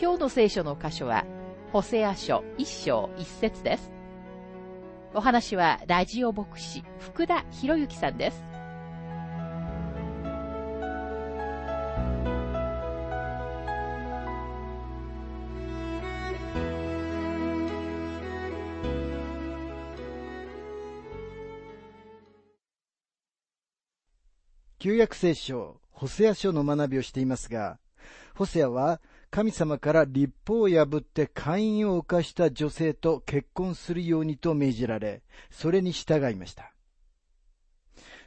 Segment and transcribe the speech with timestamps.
[0.00, 1.26] 今日の聖書の箇所は、
[1.74, 3.90] ホセア書一章一節です。
[5.12, 8.42] お話は、ラジオ牧師、福田博之さんです。
[24.78, 27.78] 旧約聖書、ホセア書の学びをしていますが、
[28.34, 36.74] ホセアは神様から立法を破って会員を犯した女性と結婚するようにと命じられ、それに従いました。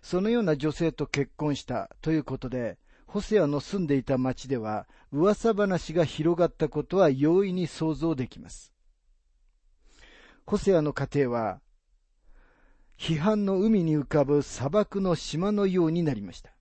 [0.01, 8.73] そのような女性と結婚したということで、ホセアの住んでいた町では噂話が広がったことは容易に想像できます。
[10.45, 11.61] ホセアの家庭は、
[12.97, 16.51] 批判の海に浮かぶ砂漠の島のようになりました。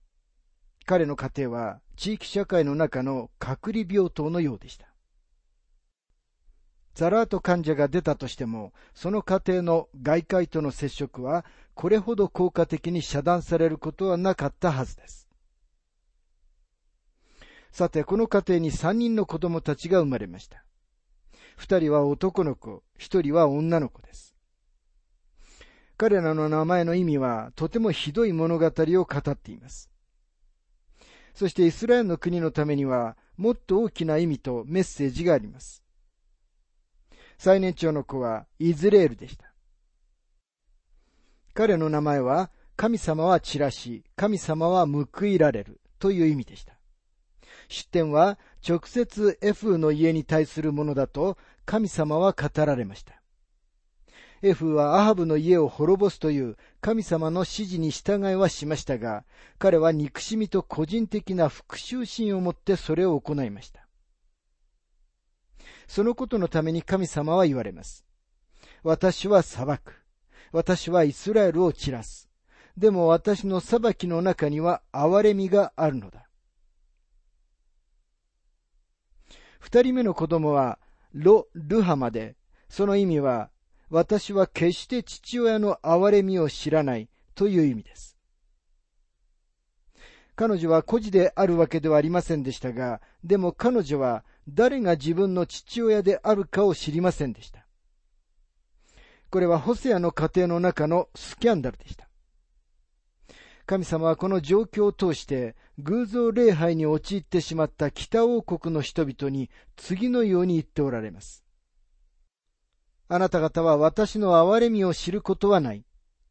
[0.85, 4.87] 彼の家庭は地域社会の中の隔離病棟のようでした。
[6.95, 15.27] ザラート患者が出たとしても、その家庭の外界との接触は、これほど効果的に遮断されることはなかったはずです。
[17.71, 20.63] さて、この家庭に三人の子供たちが生まれました。
[21.57, 24.35] 二人は男の子、一人は女の子です。
[25.97, 28.71] 彼らの名前の意味は、とてもひどい物語を
[29.05, 29.92] 語っています。
[31.33, 35.83] そしてイスラエルの国のためには、もっと大きな意味とメッセージがあります。
[37.37, 39.51] 最年長の子はイズレールでした。
[41.53, 46.73] 彼の名前は、神様は散らし、神様は報いられるという意味でした。
[47.67, 53.21] 出典は直接エフーの家に対するものだと神様は語られました。
[54.41, 59.23] エフーはアハブの家を滅ぼすという神様の指示に従いはしましたが、
[59.57, 63.87] 彼は憎しみと個人的な復讐心を持ってそれを行いました。
[65.87, 68.05] そのことのために神様は言われます。
[68.83, 70.03] 私は裁く。
[70.51, 72.29] 私はイスラエルを散らす。
[72.75, 76.27] でも私の裁きの中には憐れみがあるのだ。
[79.61, 80.79] 二人目の子供は
[81.13, 82.35] ロ・ルハマで、
[82.67, 83.51] その意味は
[83.93, 88.17] 私は決して父親の憐れみを知らないという意味です。
[90.35, 97.67] 彼女は孤児であるわけではありませんでしたが、でも彼女は誰が自分の父親であるかを知りませんでした。
[99.29, 102.09] これはホセアの家庭の中のスキャンダルでした。
[103.67, 111.42] 神様はこの状況を通して偶像礼拝に陥ってしまった北王国の人々に次のように言っておられます。
[113.07, 115.85] あなた方は私の憐れみを知ることはない。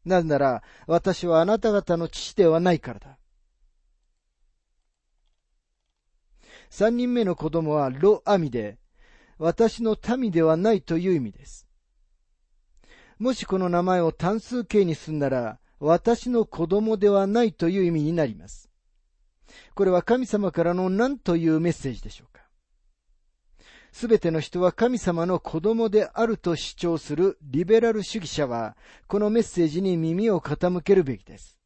[0.04, 3.18] なぜなら、私はあなた方の父ではないからだ。
[6.70, 8.78] 三人目の子供はロ・アミで、
[9.38, 11.68] 私の民ではないという意味です。
[13.18, 18.70] もしこの名前を単数形にすんなら、私の子供ではないという意味になります。
[19.74, 22.31] これは神様からの何というメッセージでしょう
[23.92, 28.74] すべての人は神様の子供であると主張するリベラル主義者は、
[29.06, 31.58] このメッセージに耳を傾けるべきです。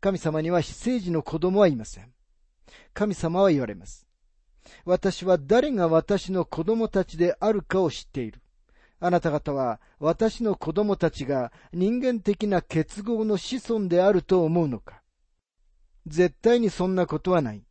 [0.00, 2.12] 神様には非政治の子供はいません。
[2.94, 4.06] 神様は言われます。
[4.84, 8.40] 私は誰が私の子供たちであるかを知っている。
[8.98, 15.02] あなた方は私の子供たちが人間的な結合の子孫であると思うのか
[16.06, 17.62] 絶対にそんなことはない。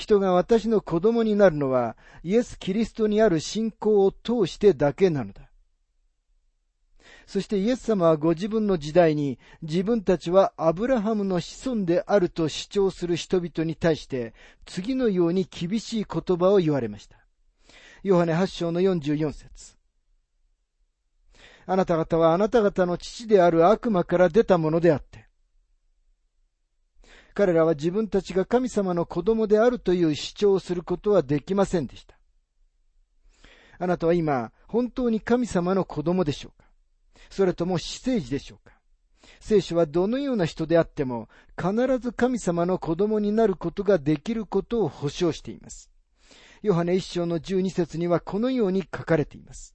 [0.00, 5.42] 人が私の子供になるのは、イエス・キリストにある信仰を通してだけなのだ。
[7.26, 14.34] そしてイエス様はご自分の時代に自分たちはアブラハムの子孫であると主張する人々に対して
[14.66, 17.18] 次のように厳しい言葉を言われました。
[18.02, 19.76] ヨハネ8章の44節
[21.66, 25.19] あなた方はあなた方の父である悪魔から出たものであって、
[27.34, 32.16] 彼らは自分たちが神様の子供であるという主張をすることはできませんでした。
[33.78, 36.68] あなたは今、本当に神様の子供でしょうか？
[37.30, 38.74] それとも死生児でしょうか？
[39.40, 45.90] 聖書はどのような人であっても必ず神様の子供になることができることを保証しています。
[46.62, 49.74] ヨハネ一章の十二節にはこのように書かれています。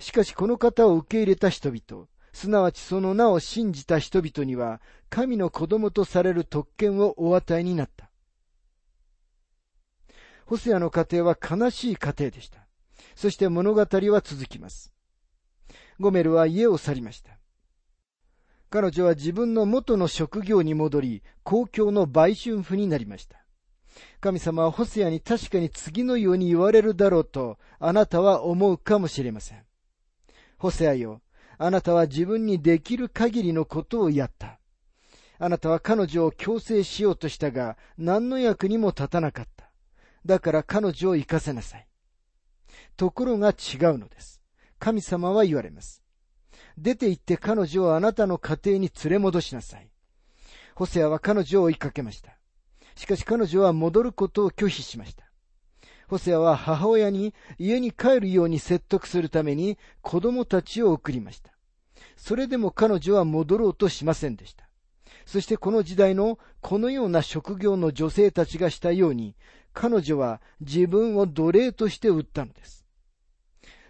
[0.00, 8.10] しかしこの方を受け入れた人々、すなわちその名を信じた人々には、神の子供とされる特権をお与えになった。
[10.46, 12.66] ホセアの家庭は悲しい家庭でした。
[13.14, 14.92] そして物語は続きます。
[15.98, 17.38] ゴメルは家を去りました。
[18.70, 23.44] 彼女は自分の元の職業に戻り、公共の売春婦になりました。
[24.20, 29.64] 神様はホセアに確かに次のように言われるだろうと、あなたは思うかもしれません。
[30.58, 31.20] ホセアよ、
[31.62, 34.58] あなたは自分にできる限りのことをやった。
[35.38, 39.70] あなたは彼女を強制しようとしたが、何の役にも立たなかった。
[40.24, 41.86] だから彼女を生かせなさい。
[42.96, 44.40] ところが違うのです。
[44.78, 46.02] 神様は言われます。
[46.78, 49.90] 出て行って彼女をあなたの家庭に連れ戻しなさい。
[50.74, 52.38] ホセアは彼女を追いかけました。
[52.94, 55.29] しかし彼女は戻ることを拒否しました。
[56.10, 61.52] ホセアは母親に家に帰るように説得するために子供たちを送りました。
[62.16, 64.68] それでも彼女は戻ろうとしませんでした。
[65.24, 69.36] そしてこの時代のこのような職業の女性たちがしたように、
[69.72, 72.84] 彼女は自分を奴隷として売ったのです。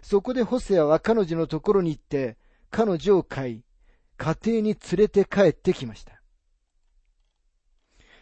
[0.03, 2.37] そこでホセアは彼女のところに行って、
[2.69, 3.63] 彼女を飼い、
[4.17, 6.21] 家庭に連れて帰ってきました。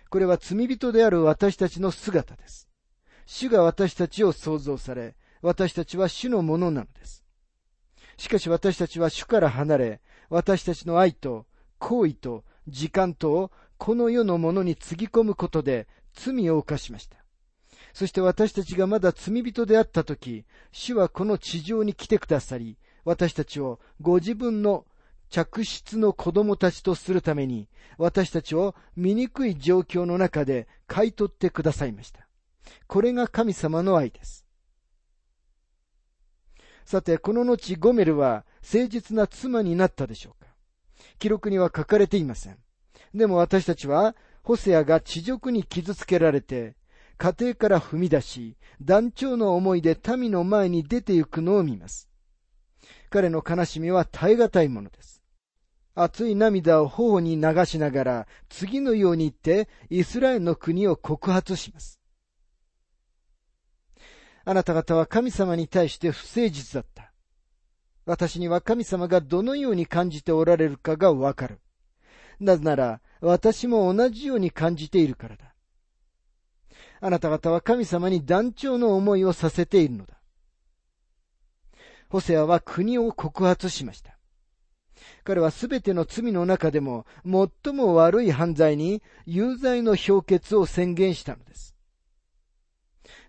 [0.10, 2.69] これは罪人である私たちの姿です。
[3.32, 7.24] 主が私たちを創造され、私たちは主のものなのです。
[8.18, 11.46] しかし私たちは主から離れ、私たちの愛と、
[11.78, 17.18] 行為と、時間とをこの世のものにつぎ込むことで罪を犯しました。
[17.94, 24.88] そして私たちがまだ罪人であったとき、主はこの地上に来てくださり、私たちをご自分の
[25.30, 32.29] 着室の子供たちとするために、私たちを醜い状況の中で買い取ってくださいました。
[32.88, 34.46] これが神様の愛です。
[36.86, 40.50] さて、この後、ゴメルは誠実な妻になったでしょうか
[41.20, 42.58] 記録には書かれていません。
[43.14, 46.76] でも私たちは、ホセアが地獄に傷つけられて、
[47.18, 52.10] 家庭から踏み出し、団長の思いで民の前に出て行くのを見ます。
[53.10, 55.22] 彼の悲しみは耐え難いものです。
[55.96, 61.99] 熱い涙を頬に流しながら、次のように言って、イスラエルの国を告発します。
[64.50, 67.14] あなた方は神様に対して不誠実だった。
[68.08, 71.60] 私には神様がどのように感じておられるかがわかる。
[72.40, 75.54] なぜなら、私も同じように感じているからだ。
[77.00, 80.16] あなた方は神様に団長の思いをさせているのだ。
[82.10, 84.18] ホセアは国を告発しました。
[85.24, 91.76] 彼はすべての罪の中でも最も悪い犯罪に有罪の評決を宣言したのです。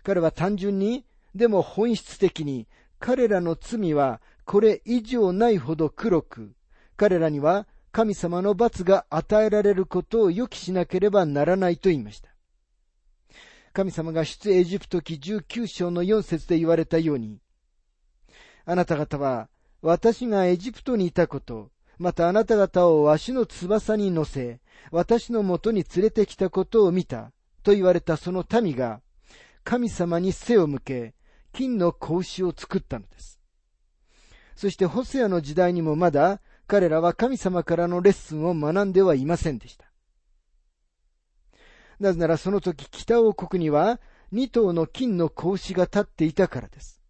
[0.01, 1.05] 彼は単純に
[1.35, 2.67] でも本質的に
[2.99, 6.53] 彼らの罪はこれ以上ないほど黒く、
[6.97, 12.29] 彼らには神様の罰が与えられることを予期しなければならないと言いました。
[13.73, 17.39] 神様が出エジプト記19章の4節で言われたように、
[18.65, 19.49] あなた方は
[19.81, 24.59] 私がエジプトにいたこと、またあなた方をわしの翼に乗せ、
[24.91, 27.31] 私のもとに連れてきたことを見た、
[27.63, 29.01] と言われたその民が、
[29.63, 31.13] 神様に背を向け、
[31.51, 33.39] 金の格子を作ったのです。
[34.55, 39.91] そしてホセアの時代にもまだ彼らは神様からのレッスンを学んではいませんでした。
[41.99, 43.99] なぜならその時北王国には
[44.31, 47.01] 二頭の金の格子が立っていたからです。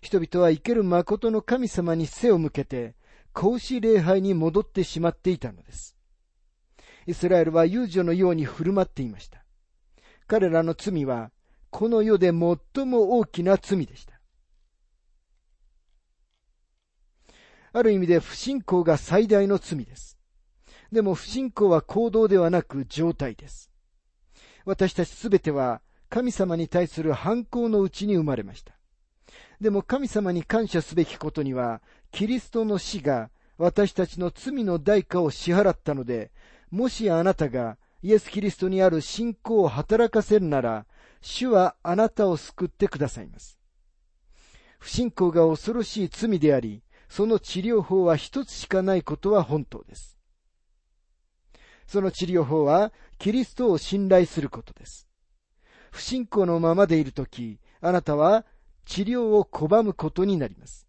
[0.00, 2.94] 人々は生ける誠の神様に背を向けて、
[3.32, 5.96] 格子礼拝に戻ってしまっていたのです。
[7.06, 9.44] イスラエルは遊女のように振る舞っていました。
[10.26, 11.30] 彼らの罪は
[11.76, 14.18] この世で最も大きな罪でした。
[17.74, 20.16] ある意味で不信仰が最大の罪です。
[20.90, 23.70] でも不信仰は行動ではなく状態です。
[24.64, 28.72] 私たちすべては神様に対する反抗のうちに生まれました。
[29.60, 33.28] でも神様に感謝すべきことには、キリストの死が
[33.58, 36.30] 私たちの罪の代価を支払ったので、
[36.70, 40.86] もしあなたがイエス・キリストにある信仰を働かせるなら、
[41.26, 43.58] 主はあなたを救ってくださいます。
[44.78, 50.16] 不信仰が恐ろしい罪であり、その治療法は一つしかないことは本当です。
[51.88, 55.08] その治療法は、キリストを信頼することです。
[55.90, 58.46] 不信仰のままでいるとき、あなたは
[58.84, 60.86] 治療を拒むことになります。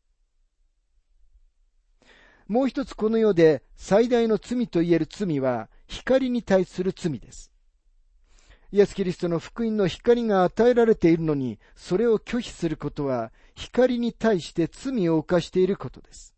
[2.48, 7.52] もう一つこの世で最大の罪と言える罪は、光に対する罪です。
[8.78, 16.36] イエス・キリストの福音の光が与えられているのに、それを拒否することは、光に対して罪を犯していることです。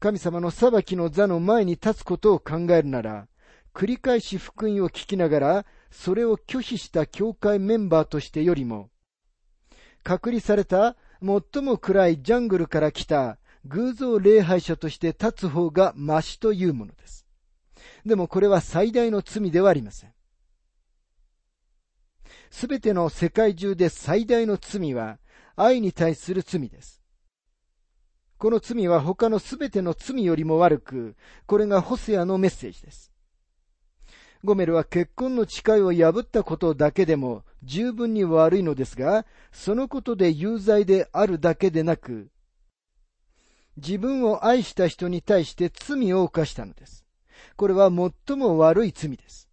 [0.00, 3.26] 神様の裁きの座の前に立つことを考えるなら、
[3.72, 8.90] 繰り返し福音を聞きながら、それを拒否した教会メンバーとしてよりも、
[10.02, 17.26] 隔離された最も暗いジャングルから来た偶像礼拝者として立つ方がましというものです。
[18.04, 20.12] でもこれは最大の罪ではありません。
[22.52, 25.18] すべての世界中で最大の罪は
[25.56, 27.02] 愛に対する罪です。
[28.36, 31.16] この罪は他のすべての罪よりも悪く、
[31.46, 33.10] これがホセアのメッセージです。
[34.44, 42.28] ゴメルは結婚の誓いを破ったことだけでも十分に悪いのですが、そのことで有罪であるだけでなく、
[43.78, 47.06] 自分を愛した人に対して罪を犯したのです。
[47.56, 47.90] これは
[48.26, 49.48] 最も悪い罪です。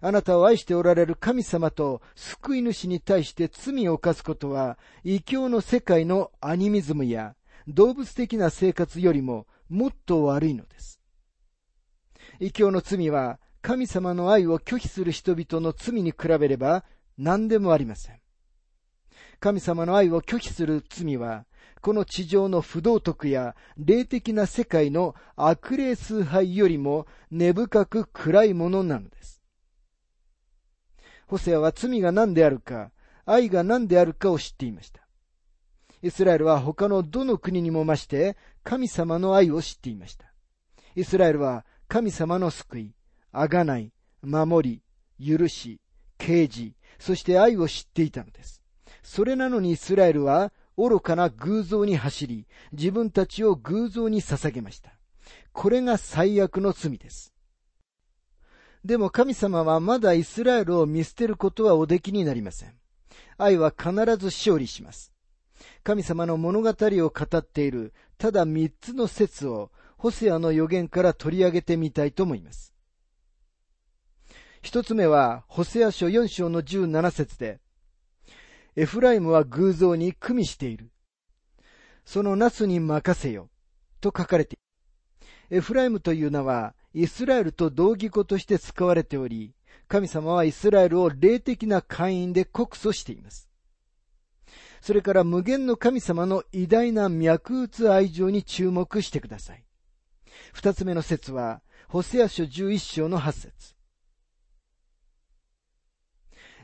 [0.00, 7.34] あなたを愛しておられる神様と救い主に対して罪を犯すことは、異教の世界のアニミズムや
[7.66, 11.00] 動物的な生活よりももっと悪いのです。
[12.40, 16.84] 異教の罪は神様の愛を拒否する人々の罪に比べれば
[17.16, 18.20] 何でもありません。
[19.40, 21.44] 神様の愛を拒否する罪は、
[21.80, 29.37] この地上の不道徳や霊的な世界の悪霊崇拝よりも根深く暗いものなのです。
[31.28, 32.90] ホセアは罪が何であるか、
[33.26, 35.06] 愛が何であるかを知っていました。
[36.02, 40.32] イスラエルは他のどの国にも増して神様の愛を知っていました。
[40.96, 42.94] イスラエルは神様の救い、
[43.30, 43.92] あがない、
[44.22, 44.82] 守
[45.18, 45.80] り、許し、
[46.16, 48.62] 啓示、そして愛を知っていたのです。
[49.02, 54.92] それなのにイスラエルは愚かな偶像に走り、自分たちを偶像に捧げました。
[55.52, 57.34] これが最悪の罪です。
[58.84, 62.74] でも神様はまだイスラエルを見捨てることはおできになりません。
[63.36, 65.12] 愛は必ず勝利します。
[65.82, 72.72] 神様の物語を語っているただ三つの説をホセアの予言から取り上げてみたいと思います。
[74.62, 77.60] 一つ目は、ホセア書四章の十七節で、
[78.76, 80.90] エフライムは偶像に組みしている。
[82.04, 83.50] そのナスに任せよ。
[84.00, 84.58] と書かれてい
[85.50, 85.58] る。
[85.58, 89.54] エフライムという名は、イスラエルと同義語として使われており、
[89.88, 93.48] 神様はイスラエルを霊的な会員で告訴しています。
[94.80, 99.64] それから無限の神様の偉大な脈打つ愛情に注目してください。
[100.52, 103.74] 二つ目の説は、ホセア書十一章の八節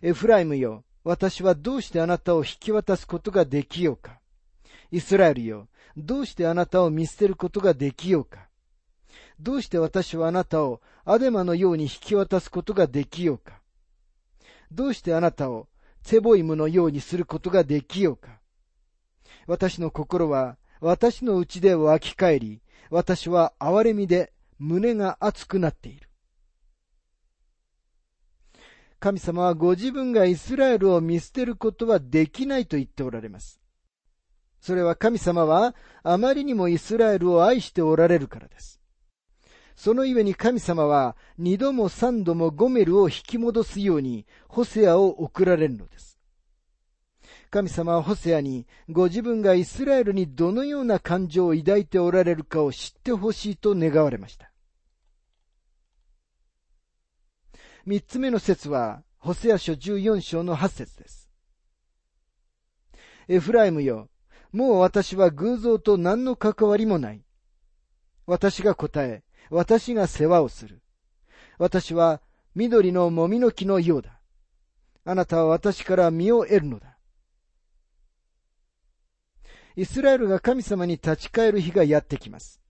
[0.02, 4.20] エフライムよ、私はどうしてあなたを引き渡すことができようか。
[4.90, 8.48] イスラエルよ、どうしてあなたを見捨てることができようか。
[9.44, 13.60] どうして私はあなたをアデマのように引き渡すことができようか？
[14.72, 15.68] どうしてあなたを
[16.02, 18.40] ツェボイムのようにすることができようか？
[19.46, 26.08] 私の心は私の内で湧き返り、私は憐れみで胸が熱くなっている。
[28.98, 33.60] 神様はご自分がイスラエルを見捨てることはできないと言っておられます。
[34.62, 38.80] それは神様はあまりにもイスラエルを愛しておられるからです。
[39.76, 46.18] そのゆえに神様は二度も三度もゴメルを引き戻すようにホセアを送られるのです。
[47.50, 54.50] 神様はホセアにご自分がイスラエルにどのような感情を抱いておられるかを知ってほしいと願われました。
[57.86, 61.30] 三つ目の説は、ホセア書十四章の八節です。
[63.28, 64.08] エフライムよ、
[64.52, 67.22] もう私は偶像と何の関わりもない。
[68.26, 70.80] 私が答え、私が世話をする。
[71.58, 72.20] 私は
[72.54, 74.20] 緑のもみの木のようだ。
[75.04, 76.98] あなたは私から身を得るのだ。
[79.76, 82.60] イスラエルが神様に立ち返る日がやってきます。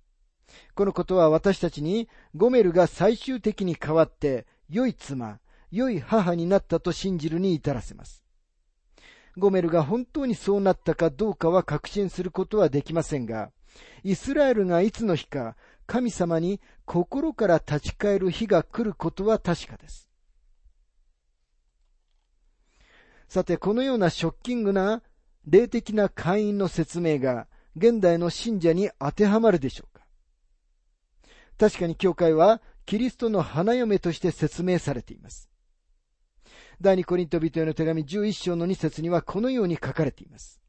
[0.74, 5.38] このことは私たちにゴメルが最終的に変わって良い妻、
[5.70, 8.24] 良い母になったと信じるに至らせます。
[9.36, 13.50] ゴメルが本当にそうなったかどうかは確信することはできませんが、
[14.02, 20.08] イスラエルがいつの日か神様に心から立ち返る日が来ることは確かです。
[23.28, 25.02] さて、このようなショッキングな
[25.46, 30.04] 霊的な会員の説明が現代の信者に当てはまるでしょうか
[31.58, 35.50] 確かに教会はキリストの花嫁として説明されています。
[36.80, 40.60] 第二コリント人への手紙11章の2節にはこのように書かれています。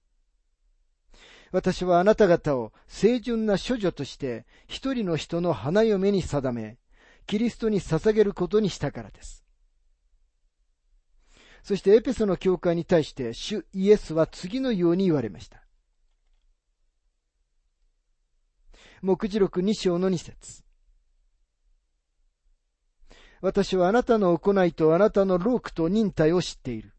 [1.55, 6.77] 私はあなた方を清純な処女として一人の人の花嫁に定め、
[7.27, 9.45] キリストに捧げることにしたからです。
[11.63, 15.63] そしてエペソの教会に対して主イエスは次のように言われました。
[19.01, 20.65] 目次録2章の2節
[23.39, 26.94] 私はあなたの行いとあなたの労苦と忍耐を知っている。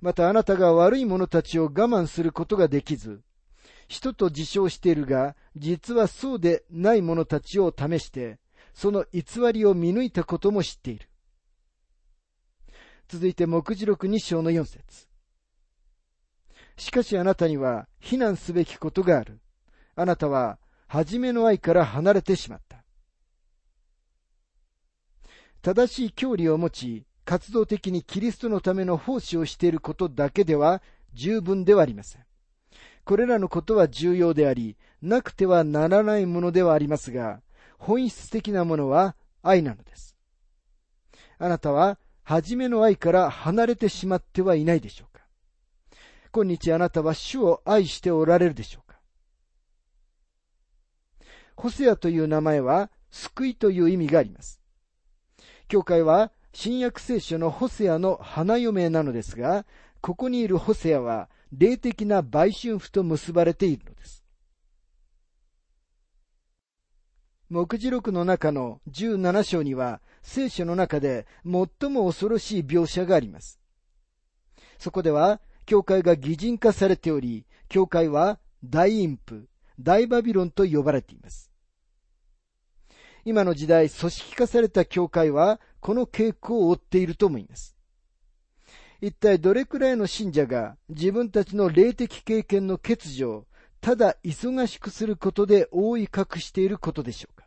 [0.00, 3.22] またあなたが悪い者たちを我慢することができず、
[3.88, 8.38] 人と自称しているが、実はそうでない者たちを試して、
[8.74, 11.08] その偽りを見抜いたことも知っている。
[13.08, 15.08] 続いて、目次録2章の4節
[16.76, 19.40] しかしあなたには非難すべきことがある。
[19.96, 22.84] あなたは、初めの愛から離れてしまった。
[25.60, 30.80] 正しい教理を持ち、活動的にキリストのための奉仕をしていることだけでは
[31.12, 32.24] 十分ではありません。
[33.04, 37.42] これらのことは重要であり、なくてはならないものではありますが、
[37.76, 40.16] 本質的なものは愛なのです。
[41.38, 45.22] あなたは、初めの愛から離れてしまってはいないでしょうか
[46.32, 48.98] 今日あなたは主を愛しておられるでしょうか
[51.56, 54.62] ホセアという名前は、救いという意味があります。
[55.68, 59.64] 教会は新約聖書のホセアの花嫁なのですが、
[60.00, 64.24] ここにいるホセアは霊的な売春婦と結ばれているのです。
[67.48, 73.60] 目次録の中の17章には聖書の中で最も恐ろしい描写があります。
[74.80, 79.48] そこでは教会が擬人化されており、教会は大陰譜、
[79.78, 81.52] 大バビロンと呼ばれています。
[83.24, 87.76] 今の時代組織化された教会はこの傾向を追っていると思います。
[89.00, 93.46] 一体どれくらいの信者が自分たちの霊的経験の欠如を
[93.80, 97.46] ただ忙しくすることで覆い隠していることでしょうか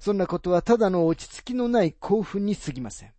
[0.00, 3.12] そんなことはただの落ち着きのない興奮に過ぎません。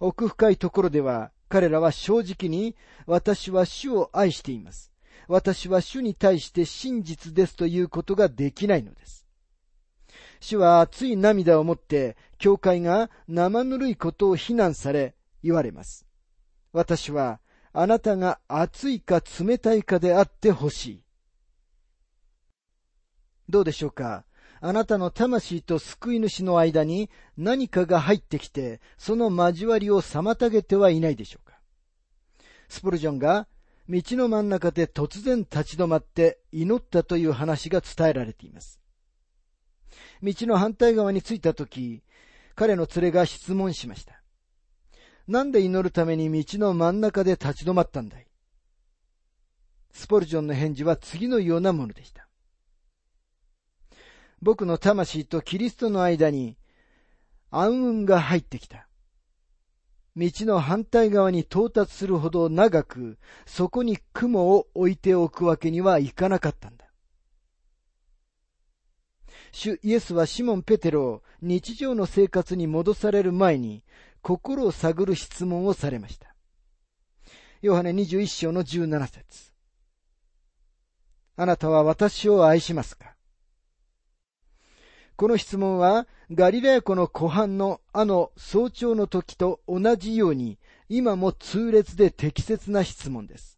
[0.00, 4.92] 奥深いところでは彼らは正直に私は主を愛しています。
[5.28, 9.26] 私は主に対して真実ですということができないのです。
[10.40, 16.06] 主は熱い涙を持って、教会が生ぬるいことを非難され、言われます。
[16.72, 17.40] 私は、
[17.72, 21.02] あなたが熱いか冷たいかであってほしい。
[23.48, 24.24] どうでしょうか？
[24.60, 31.58] あなたの魂と救い主の間に何かが入ってきて、その交わりを妨げてはいないでしょうか？
[32.68, 33.46] スプルジョンが
[33.88, 38.80] 道の真ん中で突然立ち止まって祈ったという話が伝えられています。
[40.22, 42.02] 道の反対側に着いたとき、
[42.58, 44.20] 彼の連れが質問しました。
[45.28, 48.26] なんで祈るために道の真ん中で立ち止まったんだい？
[49.92, 52.26] スポルジョンの返事は次のようなものでした。
[54.42, 56.56] 僕の魂とキリストの間に
[57.52, 58.88] 暗雲が入ってきた。
[60.16, 66.87] 道の反対側に到達するほど長く、そこに雲を置いておくわけにはいかなかったんだ。
[69.52, 73.84] 主イエスはシモン・ペテロを日常の生活に戻される前に
[74.22, 76.34] 心を探る質問をされました。
[77.62, 79.52] ヨハネ21章の17節
[81.36, 83.14] あなたは私を愛しますか？
[85.16, 90.58] この質問はガリラヤ湖の湖畔のあの早朝の時と同じように
[90.88, 93.57] 今も痛烈で適切な質問です。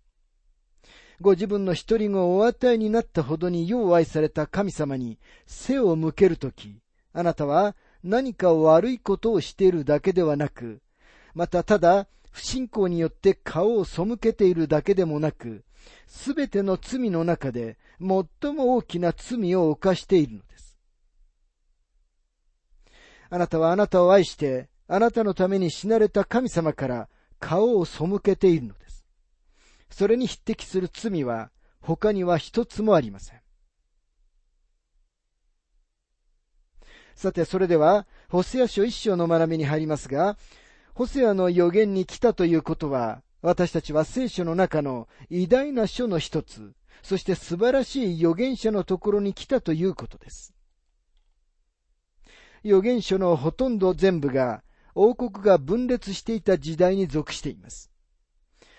[1.20, 6.80] ご自分の一人子をお与えになったほどによう愛された神様に背を向けるとき、
[7.12, 10.80] あなたは何か悪いことをしているだけではなく、
[11.34, 15.62] またただ不信仰によって顔を背けているだけでもなく、
[16.06, 20.78] すべての罪の中で最も大きな罪を犯しているのです。
[23.28, 28.79] あなたはあなたを愛して、あなたのために死なれた神様から顔を背けているのです。
[29.90, 31.50] それに匹敵する罪は
[31.80, 33.40] 他には一つもありません。
[37.14, 40.38] さて、それでは、ホセア書一章の学びに入りますが、
[40.94, 46.72] ホセアの予言に来たということは、私たちは聖書の中の偉大な書の一つ、
[47.02, 50.54] そして素晴らしい預言者のところに来たということです。
[52.64, 54.62] 預言書のほとんど全部が
[54.94, 57.89] 王国が分裂していた時代に属しています。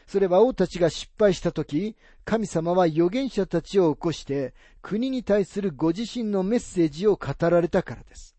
[0.08, 8.36] それは王たちが失敗したとき、神様は預言者たちを起こして、国に対するご自身のメッセージを語られたからです。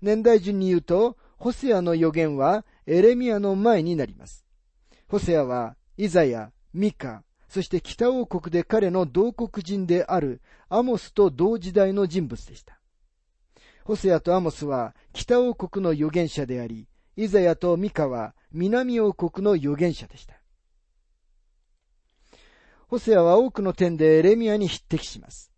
[0.00, 4.44] 年代順に言うと、ホセアの預言はエレミアの前になります。
[5.08, 12.78] ホセアは、イザヤ、ミカ、そして北王国で彼の同国人であるアモスと同時代の人物でした。
[13.84, 16.86] ホセアとアモスは北王国の預言者であり、
[17.20, 20.40] イザヤとミカは南王国の預言者でした。
[22.86, 25.50] ホセアは多くの点でエレミアに匹敵します。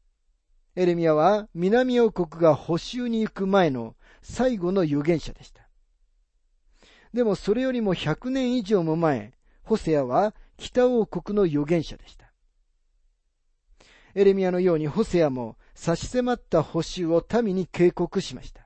[0.75, 5.69] エレミアは南王国が補修に行く前の最後の預言者でした。
[7.13, 12.33] でもそれよりも100年以上も前、ホセアは北王国の預言者でした。
[14.15, 18.60] エレミアのようにホセアも差し迫った補修を民に警告しました。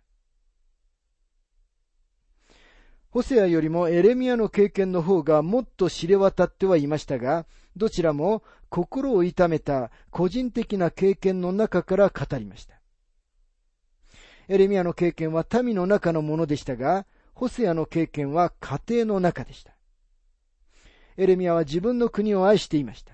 [3.15, 7.47] ホセアよりもエレミアの経験の方がもっと知れ渡ってはいましたが、
[7.77, 12.75] どちらも心を痛めた個人的な経験の中から語りました。
[14.49, 19.71] エレミアの経験は民の中のものでしたが、ホセアの経験は家庭の中でした。
[21.17, 23.14] エレミアは自分の国を愛していました。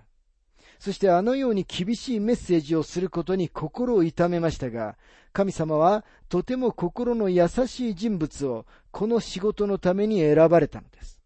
[0.80, 4.96] そしてあのように厳しいメッセージをすることに心を痛めましたが、
[5.34, 11.20] 神様はとても心の優しい人物をこの仕事のために選ばれたのです。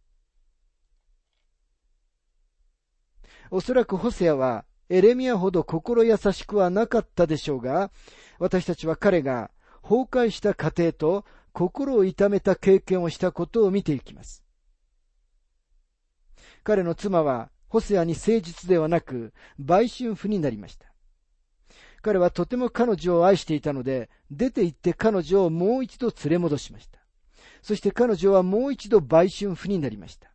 [3.49, 7.93] おそらくホセアはエレミアほど心優しくはなかったでしょうが、
[8.41, 14.43] 私たちは彼が崩壊した家庭と心を痛めた経験をしたことを見ていきます。
[16.65, 20.87] 彼の妻はホセアに誠実ではなく、売春婦になりました。
[22.03, 27.01] 彼はとても彼女を愛していたので、出て行って彼女をもう一度連れ戻しました。
[27.63, 30.31] そして彼女はもう一度売春婦になりました。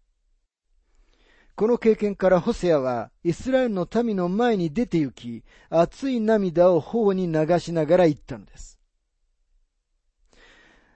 [1.55, 8.77] この経験からホセアはイスラエルの民の前に出て行き、熱い涙を頬に流しながら言ったのです。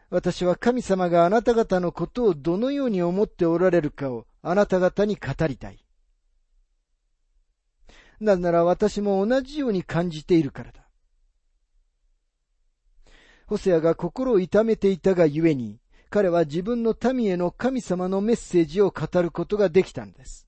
[0.10, 5.82] 私は神様があなた方のことをどのように思っておられるかをあなた方に語りたい。
[8.19, 10.84] なぜなら私も同じように感じているからだ。
[13.47, 20.47] ホセアが心を痛めていたがゆえに、彼は自分の民への神様のメッセージを語ることができたんです。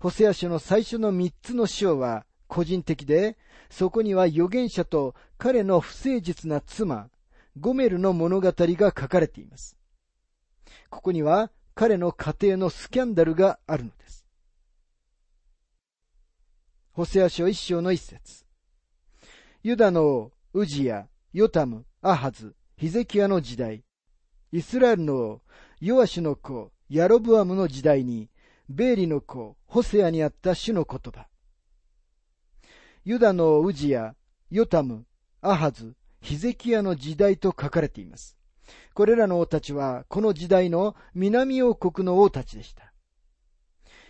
[0.00, 3.36] ホセア書の最初の三つの章は個人的で、
[3.70, 7.10] そこには預言者と彼の不誠実な妻、
[7.58, 9.76] ゴメルの物語が書かれています。
[10.90, 14.17] ここには彼の家庭のスキャンダルがあるのです。
[16.98, 18.44] ホセア書一章の一節。
[19.62, 23.84] ユダの王、ウジヤ、ヨタム、アハズ、ヒゼキヤの時代、
[24.50, 25.42] イスラエルの王、
[25.80, 28.30] ヨアシュの子、ヤロブアムの時代に、
[28.68, 31.28] ベーリの子、ホセアにあった主の言葉。
[33.04, 34.16] ユダのウジヤ、
[34.50, 35.06] ヨタム、
[35.40, 38.36] アハズ、ヒゼキヤの時代と書かれています。
[38.92, 42.92] これらの王たちは、この時代の南王国の王たちでした。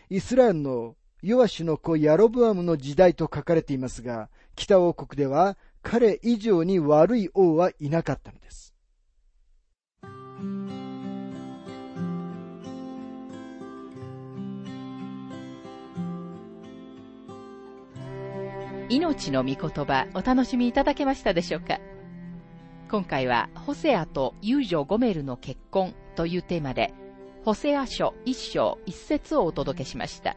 [0.09, 8.75] イスラエルのヨアシュの子ヤロブアムの時代と書かれていますが、北王国では彼以上に悪い王はいなかったのです。
[18.91, 21.79] 命の御言葉お楽しみいただけましたでしょうか？
[22.91, 26.95] 今回はホセアと遊女ゴメルの結婚というテーマで、
[27.45, 30.37] ホセア書一章一節をお届けしました。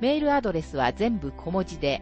[0.00, 2.00] メールアドレスは全部小文字で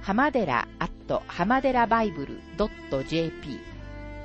[0.02, 2.39] 浜寺 at 浜寺バイブル
[3.08, 3.74] .jp